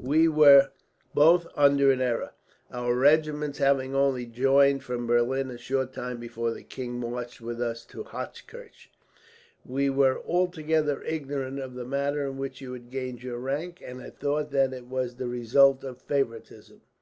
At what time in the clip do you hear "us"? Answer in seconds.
7.62-7.86